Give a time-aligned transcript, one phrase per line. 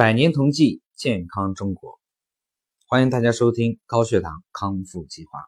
[0.00, 2.00] 百年同济，健康中国。
[2.86, 5.40] 欢迎大家收听高血糖康复计划。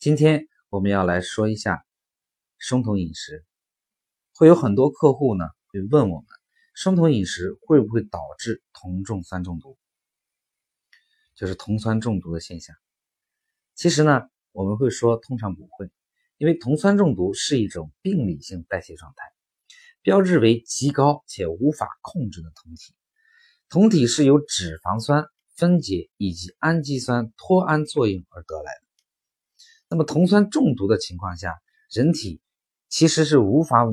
[0.00, 1.86] 今天我们要来说一下
[2.58, 3.44] 生酮饮食。
[4.34, 6.26] 会有很多客户呢会问我们，
[6.74, 9.78] 生酮饮食会不会导致酮重酸中毒？
[11.36, 12.74] 就是酮酸中毒的现象。
[13.76, 15.92] 其实呢，我们会说通常不会，
[16.38, 19.22] 因为酮酸中毒是一种病理性代谢状态，
[20.02, 22.96] 标志为极高且无法控制的酮体。
[23.68, 25.24] 酮体是由脂肪酸
[25.56, 28.86] 分解以及氨基酸脱氨作用而得来的。
[29.88, 31.52] 那么酮酸中毒的情况下，
[31.90, 32.40] 人体
[32.88, 33.84] 其实是无法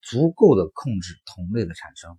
[0.00, 2.18] 足够的控制酮类的产生，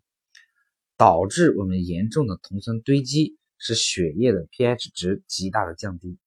[0.96, 6.20] 导致我们严重的酮酸堆积，使血液的 pH 值极大的降低。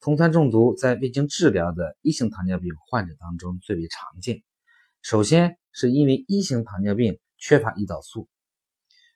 [0.00, 4.42] 酮酸中毒在未经治疗的一型糖尿病患者当中最为常见。
[5.00, 8.28] 首先是因为一型糖尿病缺乏胰岛素。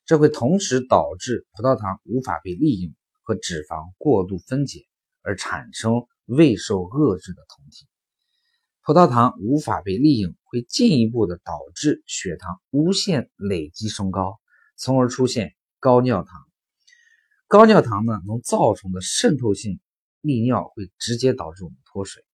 [0.07, 4.87] 这会同时导致葡萄糖无法被利用和脂肪过度分解，
[5.21, 7.89] 而产生未受遏制的酮体。
[8.85, 14.39] 葡萄糖无法被利用，会进一步的导致血糖无限累积升高，
[14.77, 16.41] 从而出现高尿糖。
[17.49, 19.81] 高尿糖呢，能造成的渗透性
[20.21, 22.25] 利尿会直接导致我们脱水，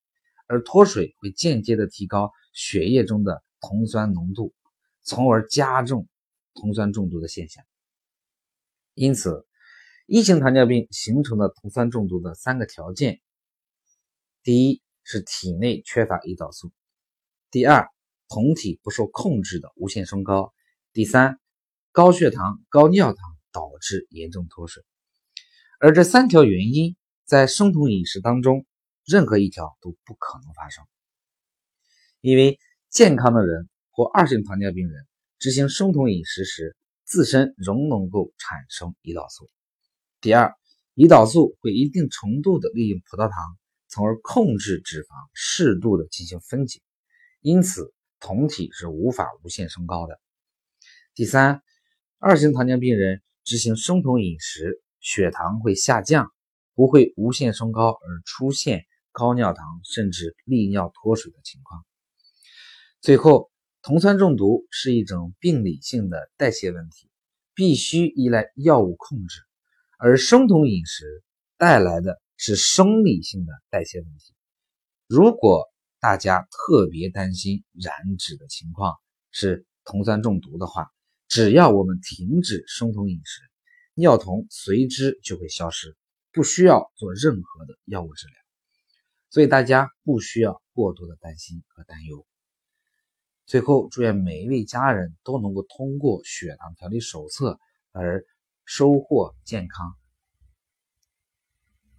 [0.47, 4.53] 而脱水会间接的提高血液中的酮酸浓度，
[5.03, 6.07] 从而加重。
[6.55, 7.65] 酮酸中毒的现象，
[8.95, 9.47] 因此，
[10.07, 13.21] 一型糖尿病形成的酮酸中毒的三个条件：
[14.43, 16.69] 第一是体内缺乏胰岛素；
[17.51, 17.89] 第二，
[18.29, 20.53] 酮体不受控制的无限升高；
[20.93, 21.41] 第三，
[21.91, 24.85] 高血糖、高尿糖导致严重脱水。
[25.79, 28.67] 而这三条原因在生酮饮食当中，
[29.05, 30.85] 任何一条都不可能发生，
[32.21, 32.59] 因为
[32.91, 35.07] 健康的人或二型糖尿病人。
[35.39, 36.77] 执行生酮饮食时，
[37.13, 39.51] 自身仍能够产生胰岛素。
[40.23, 40.55] 第二，
[40.95, 43.37] 胰岛素会一定程度的利用葡萄糖，
[43.89, 46.81] 从而控制脂肪适度的进行分解，
[47.43, 50.19] 因此酮体是无法无限升高的。
[51.15, 51.63] 第三，
[52.19, 56.33] 二型糖尿病人执行生酮饮食，血糖会下降，
[56.75, 61.85] 不会无限升高而出现高尿糖甚至利尿脱水的情况。
[63.03, 63.52] 最后。
[63.83, 67.11] 酮酸中毒是一种病理性的代谢问题，
[67.53, 69.41] 必须依赖药物控制；
[69.99, 71.25] 而生酮饮食
[71.59, 74.35] 带来的是生理性的代谢问题。
[75.09, 75.67] 如果
[75.99, 78.95] 大家特别担心燃脂的情况
[79.33, 80.93] 是酮酸中毒的话，
[81.27, 83.41] 只要我们停止生酮饮食，
[83.95, 85.97] 尿酮随之就会消失，
[86.31, 88.35] 不需要做任何的药物治疗。
[89.29, 92.25] 所以大家不需要过多的担心和担忧。
[93.53, 98.25] 最后，祝愿每一位家人都能够通过血糖调理手册而
[98.65, 99.95] 收获健康。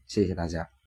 [0.07, 0.72] 谢谢大家。